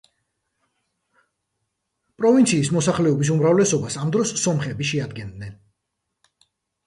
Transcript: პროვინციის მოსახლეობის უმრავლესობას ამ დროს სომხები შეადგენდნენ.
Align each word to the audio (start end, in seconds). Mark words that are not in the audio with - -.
პროვინციის 2.21 2.71
მოსახლეობის 2.77 3.31
უმრავლესობას 3.35 3.99
ამ 4.05 4.13
დროს 4.15 4.33
სომხები 4.45 4.87
შეადგენდნენ. 4.93 5.55